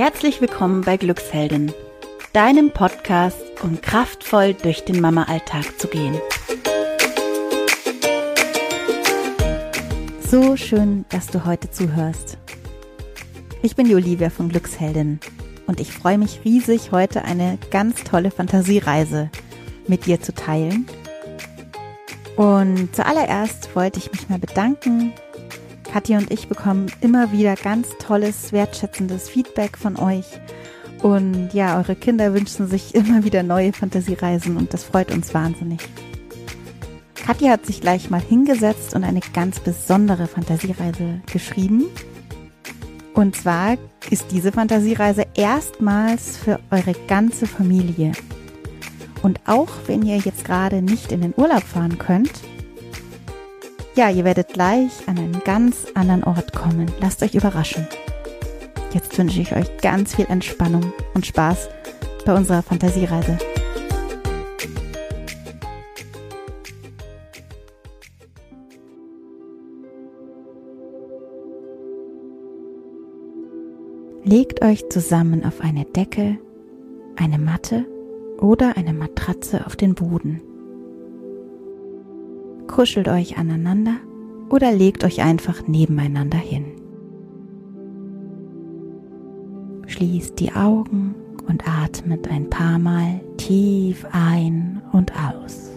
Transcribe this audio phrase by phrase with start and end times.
[0.00, 1.74] Herzlich willkommen bei Glücksheldin,
[2.32, 6.18] deinem Podcast, um kraftvoll durch den Mama-Alltag zu gehen.
[10.26, 12.38] So schön, dass du heute zuhörst.
[13.60, 15.20] Ich bin die Olivia von Glücksheldin
[15.66, 19.28] und ich freue mich riesig, heute eine ganz tolle Fantasiereise
[19.86, 20.86] mit dir zu teilen.
[22.36, 25.12] Und zuallererst wollte ich mich mal bedanken
[25.92, 30.26] Kathi und ich bekommen immer wieder ganz tolles, wertschätzendes Feedback von euch.
[31.02, 35.80] Und ja, eure Kinder wünschen sich immer wieder neue Fantasiereisen und das freut uns wahnsinnig.
[37.14, 41.86] Katja hat sich gleich mal hingesetzt und eine ganz besondere Fantasiereise geschrieben.
[43.12, 43.76] Und zwar
[44.10, 48.12] ist diese Fantasiereise erstmals für eure ganze Familie.
[49.22, 52.32] Und auch wenn ihr jetzt gerade nicht in den Urlaub fahren könnt,
[53.96, 56.86] ja, ihr werdet gleich an einen ganz anderen Ort kommen.
[57.00, 57.86] Lasst euch überraschen.
[58.92, 61.68] Jetzt wünsche ich euch ganz viel Entspannung und Spaß
[62.24, 63.38] bei unserer Fantasiereise.
[74.22, 76.38] Legt euch zusammen auf eine Decke,
[77.16, 77.84] eine Matte
[78.38, 80.40] oder eine Matratze auf den Boden
[82.70, 83.96] kuschelt euch aneinander
[84.48, 86.64] oder legt euch einfach nebeneinander hin.
[89.86, 91.14] Schließt die Augen
[91.48, 95.69] und atmet ein paar Mal tief ein und aus.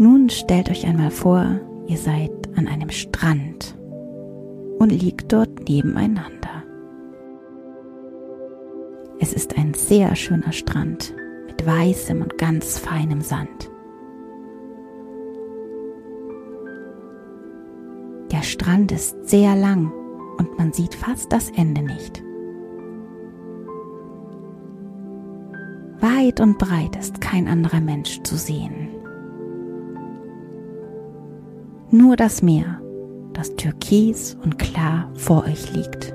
[0.00, 3.76] Nun stellt euch einmal vor, ihr seid an einem Strand
[4.78, 6.62] und liegt dort nebeneinander.
[9.18, 11.16] Es ist ein sehr schöner Strand
[11.48, 13.70] mit weißem und ganz feinem Sand.
[18.30, 19.90] Der Strand ist sehr lang
[20.38, 22.22] und man sieht fast das Ende nicht.
[26.00, 28.87] Weit und breit ist kein anderer Mensch zu sehen.
[31.90, 32.82] Nur das Meer,
[33.32, 36.14] das türkis und klar vor euch liegt.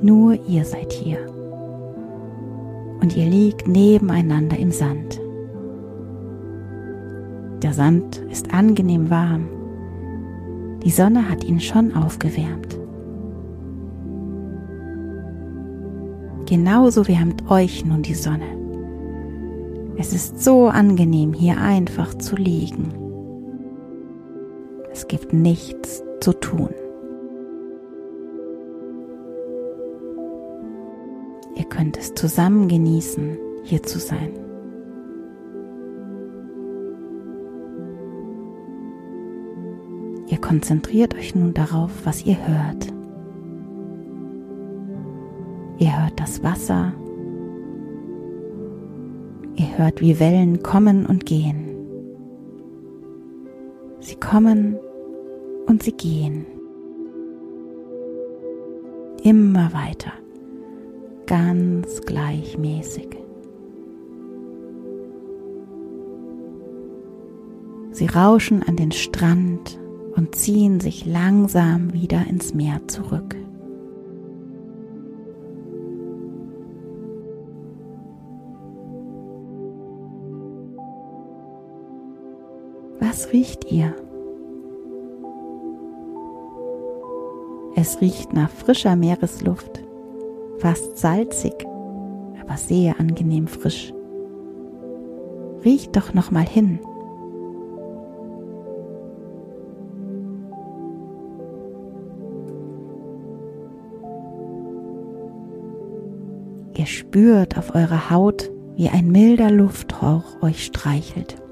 [0.00, 1.18] Nur ihr seid hier.
[3.02, 5.20] Und ihr liegt nebeneinander im Sand.
[7.62, 9.46] Der Sand ist angenehm warm.
[10.82, 12.78] Die Sonne hat ihn schon aufgewärmt.
[16.46, 18.63] Genauso wärmt euch nun die Sonne.
[19.96, 22.92] Es ist so angenehm, hier einfach zu liegen.
[24.90, 26.70] Es gibt nichts zu tun.
[31.54, 34.32] Ihr könnt es zusammen genießen, hier zu sein.
[40.26, 42.92] Ihr konzentriert euch nun darauf, was ihr hört.
[45.78, 46.92] Ihr hört das Wasser.
[49.56, 51.70] Ihr hört, wie Wellen kommen und gehen.
[54.00, 54.76] Sie kommen
[55.66, 56.44] und sie gehen.
[59.22, 60.12] Immer weiter,
[61.26, 63.08] ganz gleichmäßig.
[67.92, 69.78] Sie rauschen an den Strand
[70.16, 73.36] und ziehen sich langsam wieder ins Meer zurück.
[83.14, 83.94] Was riecht ihr?
[87.76, 89.84] Es riecht nach frischer Meeresluft,
[90.58, 91.54] fast salzig,
[92.40, 93.94] aber sehr angenehm frisch.
[95.64, 96.80] Riecht doch noch mal hin.
[106.76, 111.43] Ihr spürt auf eurer Haut, wie ein milder Lufthauch euch streichelt.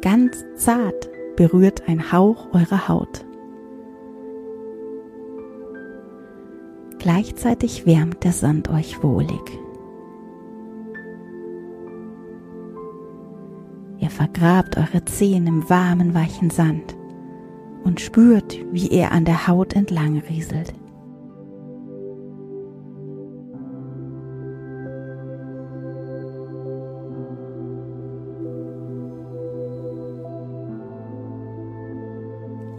[0.00, 3.24] Ganz zart berührt ein Hauch eurer Haut.
[6.98, 9.40] Gleichzeitig wärmt der Sand euch wohlig.
[13.98, 16.96] Ihr vergrabt eure Zehen im warmen, weichen Sand
[17.82, 20.74] und spürt, wie er an der Haut entlang rieselt.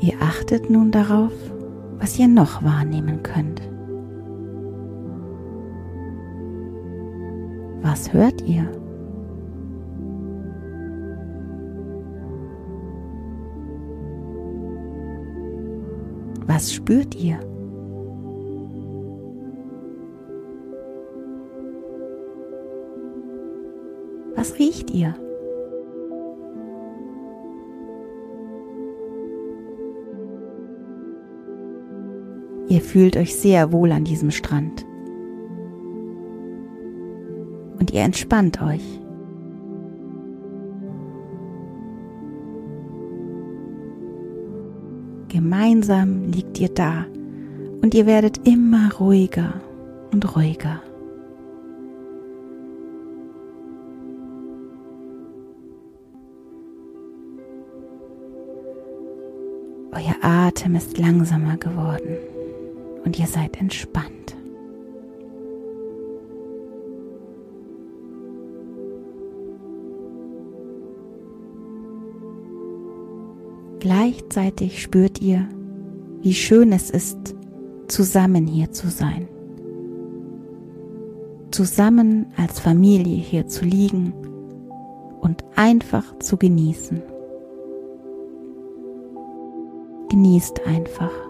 [0.02, 1.34] Ihr achtet nun darauf,
[2.00, 3.62] was ihr noch wahrnehmen könnt.
[7.82, 8.72] Was hört ihr?
[16.48, 17.40] Was spürt ihr?
[24.36, 25.14] Was riecht ihr?
[32.70, 34.86] Ihr fühlt euch sehr wohl an diesem Strand.
[37.80, 38.84] Und ihr entspannt euch.
[45.30, 47.06] Gemeinsam liegt ihr da
[47.82, 49.56] und ihr werdet immer ruhiger
[50.12, 50.82] und ruhiger.
[59.92, 62.18] Euer Atem ist langsamer geworden
[63.10, 64.38] und ihr seid entspannt.
[73.80, 75.50] Gleichzeitig spürt ihr,
[76.22, 77.34] wie schön es ist,
[77.88, 79.28] zusammen hier zu sein.
[81.50, 84.14] Zusammen als Familie hier zu liegen
[85.20, 87.02] und einfach zu genießen.
[90.10, 91.29] Genießt einfach.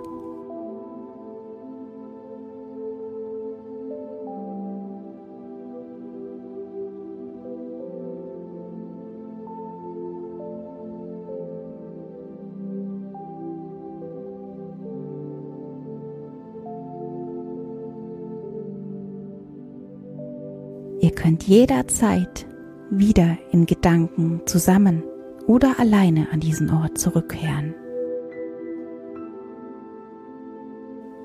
[21.10, 22.46] Ihr könnt jederzeit
[22.92, 25.02] wieder in Gedanken zusammen
[25.48, 27.74] oder alleine an diesen Ort zurückkehren.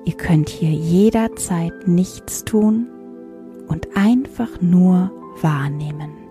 [0.05, 2.87] Ihr könnt hier jederzeit nichts tun
[3.67, 5.11] und einfach nur
[5.43, 6.24] wahrnehmen.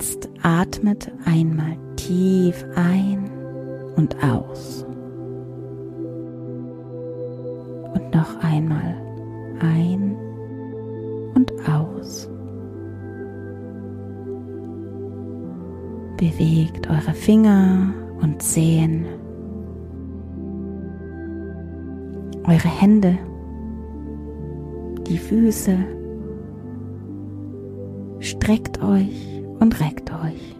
[0.00, 3.30] Jetzt atmet einmal tief ein
[3.96, 4.86] und aus.
[7.92, 8.96] Und noch einmal
[9.60, 10.16] ein
[11.34, 12.30] und aus.
[16.16, 17.92] Bewegt eure Finger
[18.22, 19.04] und Zehen,
[22.44, 23.18] eure Hände,
[25.06, 25.76] die Füße.
[28.20, 30.56] Streckt euch und reckt euch.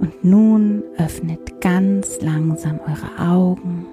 [0.00, 3.86] Und nun öffnet ganz langsam eure Augen.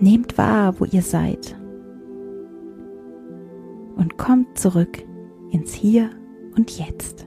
[0.00, 1.54] Nehmt wahr, wo ihr seid.
[3.96, 5.04] Und kommt zurück
[5.50, 6.10] ins Hier
[6.56, 7.26] und Jetzt.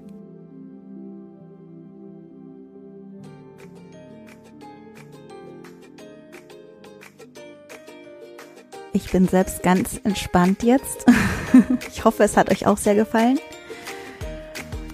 [8.95, 11.05] Ich bin selbst ganz entspannt jetzt.
[11.87, 13.39] Ich hoffe, es hat euch auch sehr gefallen.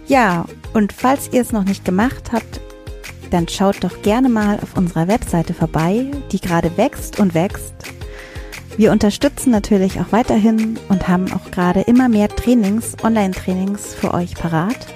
[0.08, 2.60] Ja, und falls ihr es noch nicht gemacht habt,
[3.30, 7.76] dann schaut doch gerne mal auf unserer Webseite vorbei, die gerade wächst und wächst.
[8.76, 14.34] Wir unterstützen natürlich auch weiterhin und haben auch gerade immer mehr Trainings, Online-Trainings für euch
[14.36, 14.88] parat,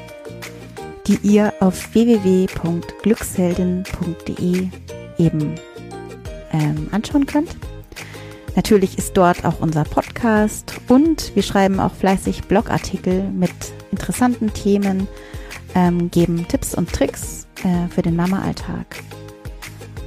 [1.05, 4.69] die ihr auf www.glücksheldin.de
[5.17, 5.55] eben
[6.53, 7.57] ähm, anschauen könnt.
[8.55, 13.51] Natürlich ist dort auch unser Podcast und wir schreiben auch fleißig Blogartikel mit
[13.91, 15.07] interessanten Themen,
[15.75, 18.85] ähm, geben Tipps und Tricks äh, für den Mama-Alltag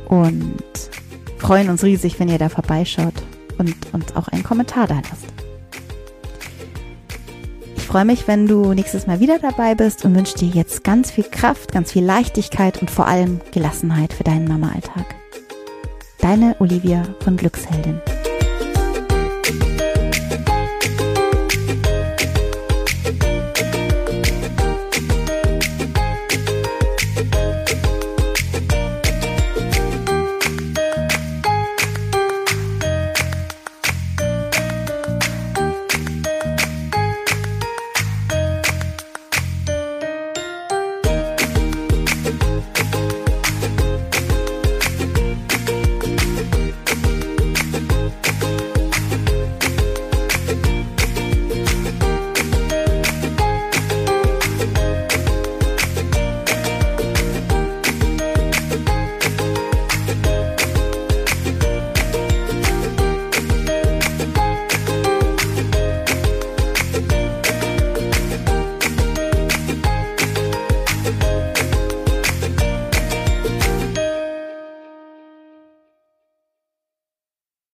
[0.08, 0.62] und
[1.38, 3.14] freuen uns riesig, wenn ihr da vorbeischaut
[3.58, 5.26] und uns auch einen Kommentar da lasst.
[7.76, 11.10] Ich freue mich, wenn du nächstes Mal wieder dabei bist und wünsche dir jetzt ganz
[11.10, 15.14] viel Kraft, ganz viel Leichtigkeit und vor allem Gelassenheit für deinen Mama-Alltag.
[16.18, 18.00] Deine Olivia von Glücksheldin.